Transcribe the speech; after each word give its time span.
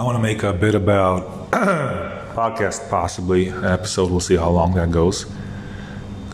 I 0.00 0.02
want 0.02 0.16
to 0.16 0.22
make 0.22 0.42
a 0.44 0.54
bit 0.54 0.74
about 0.74 1.50
podcast, 1.50 2.88
possibly 2.88 3.48
an 3.48 3.66
episode. 3.66 4.10
We'll 4.10 4.20
see 4.20 4.36
how 4.36 4.48
long 4.48 4.72
that 4.76 4.90
goes. 4.90 5.26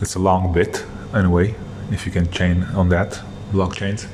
It's 0.01 0.15
a 0.15 0.19
long 0.19 0.53
bit, 0.53 0.85
anyway. 1.13 1.53
If 1.91 2.05
you 2.05 2.13
can 2.13 2.31
chain 2.31 2.63
on 2.63 2.87
that 2.89 3.21
blockchains. 3.51 4.05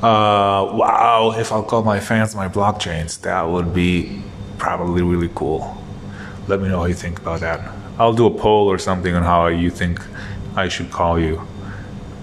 Uh, 0.00 0.76
wow! 0.76 1.34
If 1.36 1.50
I'll 1.50 1.64
call 1.64 1.82
my 1.82 1.98
fans 1.98 2.36
my 2.36 2.46
blockchains, 2.46 3.20
that 3.22 3.42
would 3.42 3.74
be 3.74 4.22
probably 4.58 5.02
really 5.02 5.30
cool. 5.34 5.76
Let 6.46 6.60
me 6.60 6.68
know 6.68 6.78
how 6.78 6.86
you 6.86 6.94
think 6.94 7.18
about 7.18 7.40
that. 7.40 7.68
I'll 7.98 8.14
do 8.14 8.26
a 8.26 8.38
poll 8.38 8.68
or 8.68 8.78
something 8.78 9.12
on 9.12 9.24
how 9.24 9.48
you 9.48 9.70
think 9.70 10.00
I 10.54 10.68
should 10.68 10.92
call 10.92 11.18
you. 11.18 11.44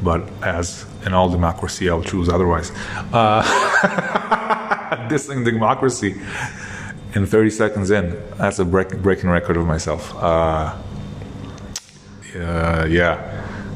But 0.02 0.22
as 0.42 0.86
in 1.06 1.14
all 1.14 1.28
democracy, 1.30 1.90
I'll 1.90 2.02
choose 2.02 2.30
otherwise. 2.30 2.72
Uh, 3.12 3.44
dissing 5.10 5.44
democracy 5.44 6.16
in 7.18 7.26
30 7.26 7.50
seconds 7.50 7.90
in. 7.90 8.16
That's 8.38 8.60
a 8.60 8.66
break, 8.66 8.90
breaking 9.02 9.30
record 9.30 9.58
of 9.58 9.66
myself. 9.66 10.14
Uh, 10.16 10.78
uh, 12.36 12.86
yeah, 12.88 13.16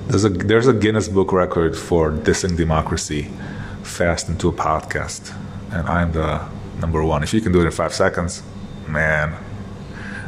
there's 0.08 0.26
a 0.26 0.30
there's 0.30 0.68
a 0.68 0.74
Guinness 0.74 1.08
Book 1.08 1.32
record 1.34 1.76
for 1.76 2.12
dissing 2.12 2.56
democracy 2.56 3.24
fast 3.82 4.30
into 4.30 4.48
a 4.50 4.54
podcast, 4.54 5.34
and 5.72 5.88
I'm 5.88 6.12
the 6.12 6.32
number 6.80 7.04
one. 7.04 7.24
If 7.24 7.34
you 7.34 7.42
can 7.42 7.52
do 7.52 7.62
it 7.62 7.66
in 7.66 7.72
five 7.72 7.94
seconds, 7.94 8.44
man, 8.88 9.36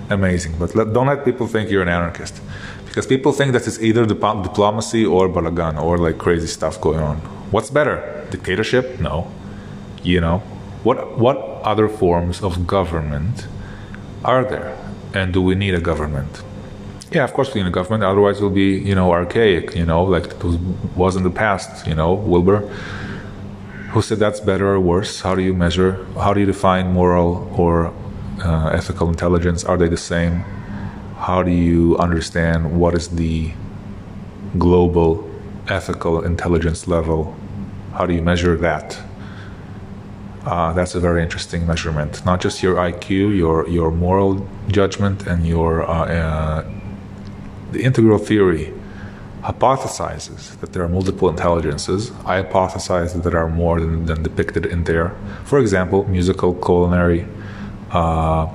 amazing. 0.10 0.58
But 0.58 0.74
let, 0.76 0.94
don't 0.94 1.08
let 1.08 1.24
people 1.24 1.46
think 1.48 1.70
you're 1.70 1.84
an 1.84 1.94
anarchist, 2.00 2.42
because 2.88 3.06
people 3.06 3.32
think 3.32 3.54
that 3.54 3.68
it's 3.68 3.80
either 3.80 4.06
dip- 4.08 4.42
diplomacy 4.50 5.06
or 5.06 5.30
balagan 5.30 5.80
or 5.80 6.00
like 6.00 6.18
crazy 6.18 6.48
stuff 6.48 6.82
going 6.82 7.00
on. 7.00 7.18
What's 7.52 7.70
better, 7.70 8.26
dictatorship? 8.32 9.00
No, 9.00 9.30
you 10.02 10.20
know. 10.22 10.40
What 10.84 11.20
what 11.20 11.53
other 11.64 11.88
forms 11.88 12.42
of 12.42 12.68
government 12.68 13.48
are 14.24 14.44
there, 14.44 14.78
and 15.14 15.34
do 15.34 15.42
we 15.42 15.56
need 15.56 15.74
a 15.74 15.82
government? 15.82 16.42
Yeah, 17.12 17.24
of 17.24 17.34
course 17.34 17.54
we 17.54 17.62
need 17.62 17.68
a 17.68 17.72
government. 17.72 18.04
Otherwise, 18.04 18.38
it'll 18.38 18.50
be 18.50 18.80
you 18.80 18.96
know 18.96 19.12
archaic. 19.12 19.76
You 19.76 19.86
know, 19.86 20.04
like 20.04 20.26
it 20.26 20.44
was, 20.44 20.58
was 20.96 21.16
in 21.16 21.24
the 21.24 21.30
past. 21.30 21.88
You 21.88 21.96
know, 21.96 22.14
Wilber. 22.14 22.60
Who 23.92 24.02
said 24.02 24.18
that's 24.18 24.40
better 24.40 24.68
or 24.70 24.80
worse? 24.80 25.22
How 25.22 25.36
do 25.36 25.44
you 25.44 25.54
measure? 25.54 26.04
How 26.16 26.34
do 26.34 26.40
you 26.40 26.48
define 26.48 26.92
moral 26.94 27.48
or 27.56 27.94
uh, 28.44 28.70
ethical 28.74 29.08
intelligence? 29.08 29.64
Are 29.64 29.78
they 29.78 29.88
the 29.88 29.98
same? 29.98 30.44
How 31.18 31.44
do 31.44 31.52
you 31.52 31.96
understand 32.00 32.80
what 32.80 32.96
is 32.96 33.10
the 33.10 33.52
global 34.58 35.30
ethical 35.68 36.24
intelligence 36.24 36.88
level? 36.88 37.36
How 37.94 38.08
do 38.08 38.14
you 38.14 38.24
measure 38.24 38.58
that? 38.58 39.00
Uh, 40.46 40.74
that's 40.74 40.94
a 40.94 41.00
very 41.00 41.24
interesting 41.24 41.66
measurement. 41.66 42.26
Not 42.26 42.42
just 42.42 42.62
your 42.62 42.76
IQ, 42.76 43.36
your 43.36 43.68
your 43.70 43.92
moral 43.92 44.46
judgment, 44.68 45.26
and 45.26 45.48
your 45.48 45.84
uh, 45.84 46.06
uh, 46.06 46.72
the 47.72 47.84
integral 47.84 48.18
theory 48.18 48.74
hypothesizes 49.42 50.58
that 50.62 50.72
there 50.74 50.84
are 50.84 50.90
multiple 50.90 51.30
intelligences. 51.30 52.12
I 52.26 52.44
hypothesize 52.44 53.14
that 53.14 53.24
there 53.30 53.38
are 53.38 53.50
more 53.50 53.80
than, 53.80 54.06
than 54.06 54.24
depicted 54.24 54.66
in 54.66 54.86
there. 54.86 55.14
For 55.44 55.60
example, 55.60 56.06
musical, 56.08 56.54
culinary, 56.54 57.28
uh, 57.92 58.48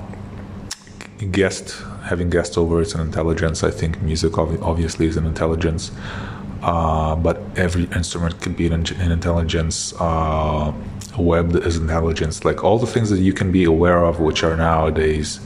guest, 1.30 1.82
having 2.04 2.30
guests 2.30 2.56
over 2.56 2.80
is 2.80 2.94
an 2.94 3.02
intelligence. 3.02 3.62
I 3.62 3.70
think 3.70 4.00
music 4.00 4.38
obviously 4.38 5.06
is 5.06 5.16
an 5.18 5.26
intelligence. 5.26 5.90
Uh, 6.62 7.14
but 7.14 7.40
every 7.56 7.84
instrument 7.94 8.40
could 8.40 8.56
be 8.56 8.66
an, 8.66 8.72
an 8.74 9.12
intelligence. 9.12 9.94
Uh, 9.98 10.72
web 11.16 11.54
is 11.56 11.76
intelligence. 11.76 12.44
Like 12.44 12.64
all 12.64 12.78
the 12.78 12.86
things 12.86 13.10
that 13.10 13.20
you 13.20 13.32
can 13.32 13.52
be 13.52 13.64
aware 13.64 14.04
of, 14.04 14.20
which 14.20 14.42
are 14.42 14.56
nowadays 14.56 15.40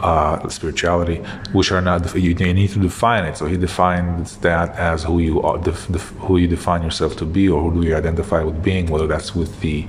uh, 0.00 0.46
spirituality, 0.48 1.16
which 1.52 1.72
are 1.72 1.80
not 1.80 2.14
you, 2.14 2.30
you, 2.30 2.54
need 2.54 2.70
to 2.70 2.78
define 2.78 3.24
it. 3.24 3.36
So 3.36 3.46
he 3.46 3.56
defines 3.56 4.36
that 4.38 4.76
as 4.76 5.04
who 5.04 5.18
you 5.18 5.40
are, 5.42 5.58
def, 5.58 5.88
def, 5.90 6.10
who 6.18 6.36
you 6.36 6.46
define 6.46 6.82
yourself 6.82 7.16
to 7.16 7.24
be, 7.24 7.48
or 7.48 7.62
who 7.62 7.80
do 7.80 7.88
you 7.88 7.96
identify 7.96 8.42
with 8.42 8.62
being, 8.62 8.86
whether 8.86 9.06
that's 9.06 9.34
with 9.34 9.60
the 9.60 9.86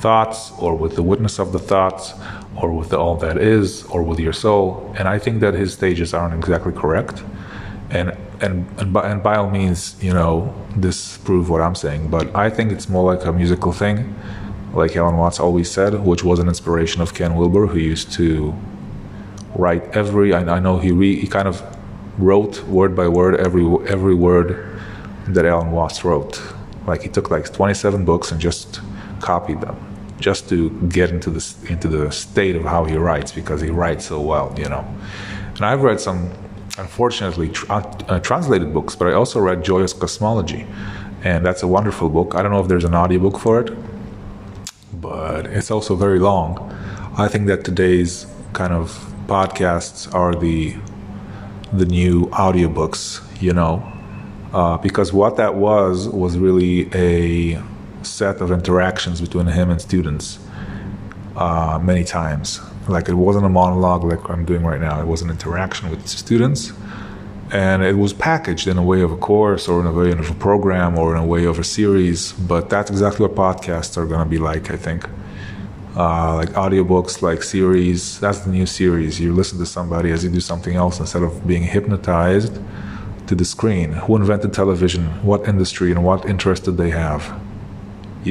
thoughts 0.00 0.52
or 0.58 0.74
with 0.74 0.94
the 0.94 1.02
witness 1.02 1.38
of 1.38 1.52
the 1.52 1.58
thoughts 1.58 2.14
or 2.56 2.72
with 2.72 2.88
the 2.88 2.98
all 2.98 3.16
that 3.16 3.36
is 3.36 3.84
or 3.84 4.02
with 4.02 4.18
your 4.18 4.32
soul. 4.32 4.94
And 4.96 5.08
I 5.08 5.18
think 5.18 5.40
that 5.40 5.54
his 5.54 5.72
stages 5.74 6.14
aren't 6.14 6.34
exactly 6.34 6.72
correct. 6.72 7.22
And 7.90 8.16
and 8.40 8.66
and 8.78 8.92
by, 8.92 9.10
and 9.10 9.22
by 9.22 9.36
all 9.36 9.50
means, 9.50 9.96
you 10.02 10.12
know, 10.12 10.54
disprove 10.78 11.48
what 11.48 11.60
I'm 11.60 11.74
saying. 11.74 12.08
But 12.10 12.34
I 12.36 12.50
think 12.50 12.72
it's 12.72 12.88
more 12.88 13.14
like 13.14 13.24
a 13.24 13.32
musical 13.32 13.72
thing, 13.72 14.14
like 14.74 14.96
Alan 14.96 15.16
Watts 15.16 15.40
always 15.40 15.70
said, 15.70 15.94
which 16.04 16.22
was 16.22 16.38
an 16.38 16.48
inspiration 16.48 17.00
of 17.00 17.14
Ken 17.14 17.34
Wilber, 17.34 17.66
who 17.66 17.78
used 17.78 18.12
to 18.12 18.54
write 19.54 19.82
every. 19.96 20.34
I, 20.34 20.40
I 20.56 20.60
know 20.60 20.78
he 20.78 20.92
re, 20.92 21.18
he 21.18 21.26
kind 21.26 21.48
of 21.48 21.62
wrote 22.18 22.62
word 22.64 22.94
by 22.94 23.08
word 23.08 23.36
every 23.36 23.64
every 23.88 24.14
word 24.14 24.78
that 25.28 25.44
Alan 25.44 25.72
Watts 25.72 26.04
wrote. 26.04 26.42
Like 26.86 27.02
he 27.02 27.08
took 27.08 27.30
like 27.30 27.52
27 27.52 28.04
books 28.04 28.32
and 28.32 28.40
just 28.40 28.80
copied 29.20 29.60
them, 29.60 29.76
just 30.20 30.48
to 30.48 30.70
get 30.88 31.10
into 31.10 31.30
the 31.30 31.42
into 31.68 31.88
the 31.88 32.10
state 32.12 32.56
of 32.56 32.64
how 32.64 32.84
he 32.84 32.96
writes 32.96 33.32
because 33.32 33.60
he 33.60 33.70
writes 33.70 34.06
so 34.06 34.20
well, 34.20 34.54
you 34.58 34.68
know. 34.68 34.86
And 35.56 35.64
I've 35.64 35.82
read 35.82 36.00
some 36.00 36.30
unfortunately 36.76 37.48
tra- 37.48 37.84
uh, 38.08 38.20
translated 38.20 38.74
books, 38.74 38.94
but 38.94 39.08
I 39.08 39.12
also 39.12 39.40
read 39.40 39.64
Joyous 39.64 39.92
Cosmology, 39.92 40.66
and 41.22 41.44
that's 41.44 41.62
a 41.62 41.66
wonderful 41.68 42.08
book. 42.08 42.34
I 42.34 42.42
don't 42.42 42.52
know 42.52 42.60
if 42.60 42.68
there's 42.68 42.84
an 42.84 42.94
audiobook 42.94 43.38
for 43.38 43.60
it, 43.60 43.76
but 44.92 45.46
it's 45.46 45.70
also 45.70 45.96
very 45.96 46.18
long. 46.18 46.74
I 47.16 47.28
think 47.28 47.46
that 47.46 47.64
today's 47.64 48.26
kind 48.52 48.72
of 48.72 49.12
podcasts 49.26 50.12
are 50.14 50.34
the 50.34 50.76
the 51.72 51.84
new 51.84 52.26
audiobooks, 52.26 53.20
you 53.42 53.52
know, 53.52 53.82
uh, 54.52 54.78
because 54.78 55.12
what 55.12 55.36
that 55.36 55.54
was 55.54 56.08
was 56.08 56.38
really 56.38 56.88
a 56.94 57.62
set 58.02 58.40
of 58.40 58.50
interactions 58.50 59.20
between 59.20 59.46
him 59.46 59.70
and 59.70 59.80
students 59.80 60.38
uh, 61.36 61.78
many 61.82 62.04
times 62.04 62.60
like 62.88 63.08
it 63.08 63.14
wasn't 63.14 63.46
a 63.46 63.48
monologue 63.48 64.04
like 64.04 64.28
I'm 64.28 64.44
doing 64.44 64.64
right 64.64 64.80
now. 64.80 65.00
It 65.00 65.06
was 65.06 65.22
an 65.22 65.30
interaction 65.30 65.90
with 65.90 66.06
students, 66.08 66.72
and 67.52 67.82
it 67.82 67.96
was 67.96 68.12
packaged 68.12 68.66
in 68.66 68.78
a 68.78 68.82
way 68.82 69.00
of 69.02 69.12
a 69.12 69.16
course 69.16 69.68
or 69.68 69.80
in 69.80 69.86
a 69.86 69.92
way 69.92 70.12
of 70.12 70.30
a 70.30 70.34
program 70.34 70.98
or 70.98 71.16
in 71.16 71.22
a 71.22 71.26
way 71.26 71.44
of 71.44 71.58
a 71.58 71.64
series. 71.64 72.32
But 72.32 72.70
that's 72.70 72.90
exactly 72.90 73.26
what 73.26 73.34
podcasts 73.34 73.96
are 73.96 74.06
going 74.06 74.20
to 74.20 74.30
be 74.30 74.38
like. 74.38 74.70
I 74.70 74.76
think. 74.76 75.08
Uh, 75.96 76.36
like 76.36 76.50
audiobooks, 76.50 77.22
like 77.22 77.42
series. 77.42 78.20
That's 78.20 78.40
the 78.40 78.50
new 78.50 78.66
series. 78.66 79.18
You 79.18 79.32
listen 79.32 79.58
to 79.58 79.66
somebody 79.66 80.12
as 80.12 80.22
you 80.22 80.30
do 80.30 80.38
something 80.38 80.76
else 80.76 81.00
instead 81.00 81.24
of 81.24 81.44
being 81.44 81.64
hypnotized 81.64 82.60
to 83.26 83.34
the 83.34 83.44
screen. 83.44 83.92
Who 83.92 84.16
invented 84.16 84.52
television? 84.52 85.06
What 85.24 85.48
industry 85.48 85.90
and 85.90 86.04
what 86.04 86.24
interest 86.24 86.64
did 86.64 86.76
they 86.76 86.90
have? 86.90 87.40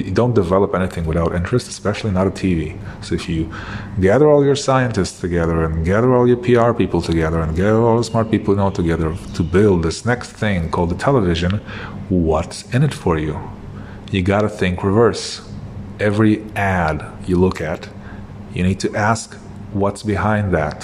You 0.06 0.12
don't 0.12 0.34
develop 0.34 0.74
anything 0.76 1.06
without 1.06 1.34
interest, 1.34 1.68
especially 1.68 2.12
not 2.12 2.28
a 2.28 2.30
TV. 2.30 2.78
So 3.04 3.16
if 3.16 3.28
you 3.28 3.52
gather 4.00 4.28
all 4.30 4.44
your 4.44 4.56
scientists 4.56 5.20
together 5.20 5.64
and 5.64 5.86
gather 5.86 6.14
all 6.14 6.28
your 6.28 6.38
PR 6.38 6.74
people 6.74 7.02
together 7.02 7.40
and 7.40 7.56
gather 7.56 7.82
all 7.82 7.98
the 7.98 8.04
smart 8.04 8.30
people 8.30 8.54
you 8.54 8.60
know 8.60 8.70
together 8.70 9.16
to 9.36 9.44
build 9.44 9.84
this 9.84 10.06
next 10.06 10.32
thing 10.32 10.70
called 10.70 10.90
the 10.90 10.96
television, 10.96 11.58
what's 12.10 12.64
in 12.74 12.84
it 12.84 12.94
for 12.94 13.18
you? 13.18 13.40
You 14.12 14.22
gotta 14.22 14.50
think 14.50 14.84
reverse. 14.84 15.42
Every 16.00 16.46
ad 16.56 17.06
you 17.26 17.38
look 17.38 17.60
at, 17.60 17.90
you 18.54 18.64
need 18.64 18.80
to 18.82 18.96
ask 18.96 19.36
what's 19.74 20.04
behind 20.04 20.54
that? 20.54 20.84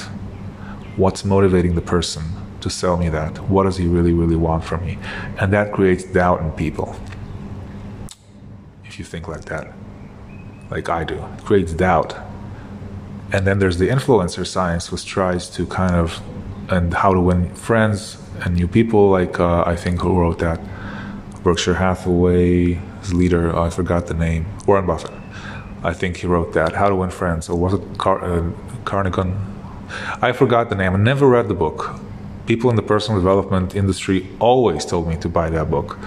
What's 0.96 1.24
motivating 1.24 1.76
the 1.76 1.82
person 1.82 2.24
to 2.62 2.70
sell 2.70 2.98
me 2.98 3.10
that? 3.10 3.38
What 3.50 3.64
does 3.64 3.78
he 3.78 3.88
really, 3.88 4.14
really 4.14 4.36
want 4.36 4.64
from 4.64 4.86
me? 4.86 4.98
And 5.40 5.52
that 5.54 5.72
creates 5.72 6.04
doubt 6.04 6.42
in 6.42 6.52
people 6.52 6.96
if 8.94 9.00
you 9.00 9.06
think 9.06 9.28
like 9.28 9.46
that, 9.46 9.74
like 10.70 10.88
I 10.88 11.04
do. 11.04 11.16
It 11.16 11.44
creates 11.44 11.74
doubt. 11.74 12.16
And 13.32 13.48
then 13.48 13.58
there's 13.58 13.80
the 13.80 13.88
influencer 13.88 14.46
science, 14.46 14.92
which 14.92 15.04
tries 15.04 15.50
to 15.56 15.66
kind 15.66 15.96
of, 15.96 16.22
and 16.70 16.94
how 16.94 17.12
to 17.12 17.20
win 17.20 17.56
friends 17.56 18.20
and 18.46 18.54
new 18.54 18.68
people, 18.68 19.10
like 19.10 19.40
uh, 19.40 19.64
I 19.66 19.76
think 19.76 20.02
who 20.02 20.20
wrote 20.20 20.38
that? 20.40 20.60
Berkshire 21.44 21.74
Hathaway's 21.74 23.12
leader, 23.12 23.56
oh, 23.56 23.64
I 23.64 23.72
forgot 23.72 24.06
the 24.06 24.14
name, 24.14 24.46
Warren 24.68 24.86
Buffett. 24.86 25.12
I 25.84 25.94
think 25.94 26.18
he 26.18 26.28
wrote 26.28 26.54
that, 26.54 26.74
How 26.74 26.88
to 26.88 26.96
Win 26.96 27.10
Friends, 27.10 27.50
or 27.50 27.58
was 27.58 27.74
it 27.74 27.98
Car- 27.98 28.24
uh, 28.24 28.52
Carnegie? 28.86 29.34
I 30.22 30.34
forgot 30.34 30.70
the 30.70 30.76
name. 30.76 30.94
I 30.94 31.00
never 31.00 31.28
read 31.28 31.48
the 31.48 31.56
book. 31.56 32.00
People 32.46 32.70
in 32.70 32.76
the 32.76 32.84
personal 32.84 33.20
development 33.20 33.76
industry 33.76 34.30
always 34.40 34.86
told 34.86 35.08
me 35.08 35.18
to 35.18 35.28
buy 35.28 35.50
that 35.50 35.72
book. 35.72 35.98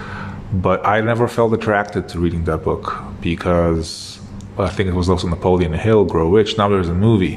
But 0.51 0.85
I 0.85 1.01
never 1.01 1.27
felt 1.27 1.53
attracted 1.53 2.07
to 2.09 2.19
reading 2.19 2.45
that 2.45 2.63
book 2.63 2.95
because 3.21 4.19
I 4.57 4.69
think 4.69 4.89
it 4.89 4.93
was 4.93 5.09
also 5.09 5.27
Napoleon 5.27 5.73
Hill, 5.73 6.05
Grow 6.05 6.29
Rich. 6.29 6.57
Now 6.57 6.69
there's 6.69 6.89
a 6.89 6.93
movie. 6.93 7.35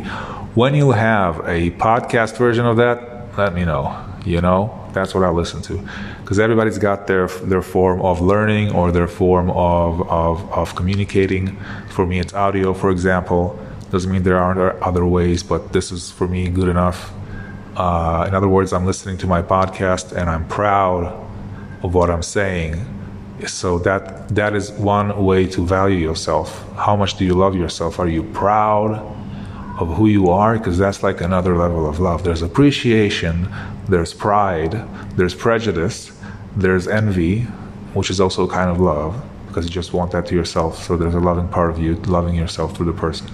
When 0.55 0.75
you 0.75 0.93
have 0.93 1.39
a 1.41 1.71
podcast 1.73 2.37
version 2.39 2.67
of 2.67 2.77
that, 2.77 3.37
let 3.37 3.55
me 3.55 3.65
know. 3.65 4.07
You 4.25 4.41
know, 4.41 4.89
that's 4.93 5.15
what 5.15 5.25
I 5.25 5.31
listen 5.31 5.63
to 5.63 5.89
because 6.21 6.39
everybody's 6.39 6.79
got 6.79 7.07
their 7.07 7.27
their 7.27 7.63
form 7.63 8.01
of 8.03 8.21
learning 8.21 8.71
or 8.73 8.93
their 8.93 9.09
form 9.09 9.51
of, 9.51 10.09
of, 10.09 10.53
of 10.53 10.77
communicating. 10.77 11.57
For 11.89 12.07
me, 12.07 12.21
it's 12.21 12.35
audio, 12.35 12.75
for 12.75 12.91
example. 12.91 13.59
Doesn't 13.91 14.13
mean 14.13 14.23
there 14.23 14.39
aren't 14.39 14.81
other 14.83 15.05
ways, 15.05 15.43
but 15.43 15.73
this 15.73 15.91
is 15.91 16.11
for 16.11 16.29
me 16.29 16.49
good 16.49 16.69
enough. 16.69 17.13
Uh, 17.77 18.25
in 18.29 18.35
other 18.35 18.49
words, 18.49 18.73
I'm 18.73 18.87
listening 18.87 19.19
to 19.19 19.27
my 19.27 19.43
podcast 19.43 20.13
and 20.13 20.31
I'm 20.31 20.47
proud 20.47 21.07
of 21.83 21.95
what 21.95 22.11
I'm 22.11 22.23
saying. 22.23 22.75
So 23.47 23.79
that 23.81 24.29
that 24.35 24.55
is 24.55 24.71
one 24.73 25.25
way 25.25 25.47
to 25.47 25.65
value 25.67 25.97
yourself. 25.97 26.65
How 26.77 26.97
much 26.97 27.17
do 27.17 27.25
you 27.25 27.35
love 27.35 27.55
yourself? 27.55 27.99
Are 27.99 28.09
you 28.09 28.23
proud 28.23 28.93
of 29.81 29.97
who 29.97 30.07
you 30.07 30.29
are? 30.29 30.59
Because 30.59 30.77
that's 30.79 31.03
like 31.03 31.21
another 31.21 31.57
level 31.57 31.89
of 31.89 32.01
love. 32.01 32.23
There's 32.23 32.43
appreciation, 32.43 33.49
there's 33.89 34.13
pride, 34.13 34.73
there's 35.17 35.35
prejudice, 35.35 36.13
there's 36.57 36.87
envy, 36.87 37.43
which 37.95 38.11
is 38.11 38.21
also 38.21 38.45
a 38.45 38.49
kind 38.49 38.71
of 38.71 38.81
love 38.81 39.21
because 39.51 39.65
you 39.65 39.71
just 39.71 39.93
want 39.93 40.13
that 40.13 40.27
to 40.27 40.35
yourself. 40.35 40.83
So 40.85 40.97
there's 40.97 41.15
a 41.15 41.21
loving 41.21 41.49
part 41.49 41.71
of 41.71 41.79
you 41.79 41.97
loving 42.07 42.35
yourself 42.35 42.77
through 42.77 42.87
the 42.87 42.99
person. 42.99 43.29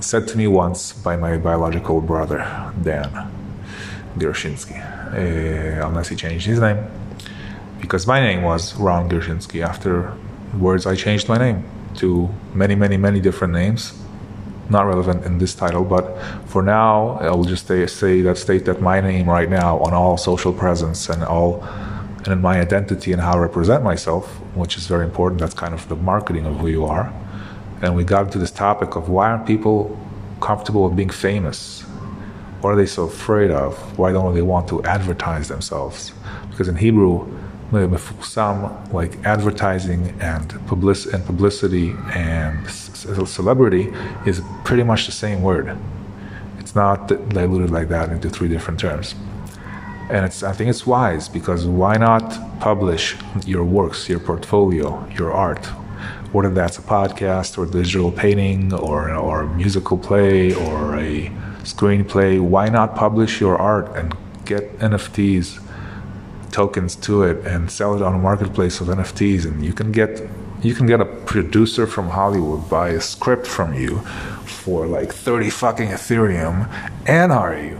Said 0.00 0.28
to 0.28 0.38
me 0.38 0.46
once 0.46 0.92
by 0.92 1.16
my 1.16 1.36
biological 1.36 2.00
brother, 2.00 2.38
Dan 2.82 3.10
Gershinsky, 4.16 4.78
uh, 4.78 5.86
unless 5.86 6.08
he 6.08 6.16
changed 6.16 6.46
his 6.46 6.60
name, 6.60 6.78
because 7.80 8.06
my 8.06 8.20
name 8.20 8.42
was 8.42 8.74
Ron 8.76 9.08
Gershinsky. 9.08 9.62
After 9.62 10.14
words, 10.58 10.86
I 10.86 10.94
changed 10.94 11.28
my 11.28 11.38
name 11.38 11.64
to 11.96 12.28
many, 12.54 12.74
many, 12.74 12.96
many 12.96 13.20
different 13.20 13.52
names. 13.52 13.96
Not 14.68 14.86
relevant 14.86 15.24
in 15.24 15.38
this 15.38 15.54
title, 15.54 15.84
but 15.84 16.16
for 16.46 16.62
now, 16.62 17.18
I'll 17.20 17.42
just 17.42 17.66
say, 17.66 17.84
say 17.86 18.20
that 18.22 18.38
state 18.38 18.66
that 18.66 18.80
my 18.80 19.00
name 19.00 19.28
right 19.28 19.50
now 19.50 19.78
on 19.80 19.92
all 19.92 20.16
social 20.16 20.52
presence 20.52 21.08
and 21.08 21.24
all 21.24 21.66
and 22.24 22.28
in 22.28 22.40
my 22.40 22.60
identity 22.60 23.12
and 23.12 23.20
how 23.20 23.32
I 23.32 23.38
represent 23.38 23.82
myself, 23.82 24.26
which 24.54 24.76
is 24.76 24.86
very 24.86 25.04
important. 25.04 25.40
That's 25.40 25.54
kind 25.54 25.72
of 25.72 25.88
the 25.88 25.96
marketing 25.96 26.44
of 26.44 26.58
who 26.58 26.68
you 26.68 26.84
are. 26.84 27.12
And 27.82 27.96
we 27.96 28.04
got 28.04 28.26
into 28.26 28.38
this 28.38 28.50
topic 28.50 28.94
of 28.94 29.08
why 29.08 29.30
aren't 29.30 29.46
people 29.46 29.98
comfortable 30.40 30.84
with 30.84 30.96
being 30.96 31.08
famous? 31.08 31.80
What 32.60 32.70
are 32.70 32.76
they 32.76 32.86
so 32.86 33.04
afraid 33.04 33.50
of? 33.50 33.98
Why 33.98 34.12
don't 34.12 34.34
they 34.34 34.42
want 34.42 34.68
to 34.68 34.84
advertise 34.84 35.48
themselves? 35.48 36.12
Because 36.50 36.68
in 36.68 36.76
Hebrew, 36.76 37.39
some 38.22 38.92
like 38.92 39.24
advertising 39.24 40.14
and 40.20 40.48
public 40.66 40.98
and 41.12 41.24
publicity 41.24 41.94
and 42.14 42.68
celebrity 42.68 43.92
is 44.26 44.42
pretty 44.64 44.82
much 44.82 45.06
the 45.06 45.12
same 45.12 45.42
word. 45.42 45.76
It's 46.58 46.74
not 46.74 47.08
diluted 47.08 47.70
like 47.70 47.88
that 47.88 48.10
into 48.10 48.28
three 48.28 48.48
different 48.48 48.80
terms 48.80 49.14
and 50.10 50.26
it's 50.26 50.42
I 50.42 50.52
think 50.52 50.70
it's 50.70 50.86
wise 50.86 51.28
because 51.28 51.66
why 51.66 51.96
not 51.96 52.24
publish 52.60 53.16
your 53.46 53.64
works, 53.64 54.08
your 54.08 54.18
portfolio, 54.18 55.06
your 55.16 55.32
art, 55.32 55.64
whether 56.32 56.50
that's 56.50 56.78
a 56.78 56.82
podcast 56.82 57.56
or 57.58 57.66
digital 57.66 58.10
painting 58.10 58.72
or 58.74 59.14
or 59.14 59.42
a 59.42 59.48
musical 59.56 59.96
play 59.96 60.52
or 60.52 60.96
a 60.96 61.30
screenplay. 61.62 62.40
Why 62.40 62.68
not 62.68 62.96
publish 62.96 63.40
your 63.40 63.56
art 63.56 63.96
and 63.96 64.14
get 64.44 64.78
NFTs 64.80 65.60
tokens 66.52 66.96
to 66.96 67.22
it 67.22 67.46
and 67.46 67.70
sell 67.70 67.94
it 67.94 68.02
on 68.02 68.14
a 68.14 68.18
marketplace 68.18 68.80
of 68.80 68.88
NFTs, 68.88 69.44
and 69.44 69.64
you 69.64 69.72
can 69.72 69.92
get 69.92 70.20
you 70.62 70.74
can 70.74 70.86
get 70.86 71.00
a 71.00 71.06
producer 71.06 71.86
from 71.86 72.08
Hollywood 72.10 72.68
buy 72.68 72.90
a 72.90 73.00
script 73.00 73.46
from 73.46 73.72
you 73.72 74.00
for 74.44 74.86
like 74.86 75.12
30 75.12 75.48
fucking 75.48 75.88
Ethereum 75.88 76.70
and 77.06 77.32
hire 77.32 77.64
you 77.64 77.78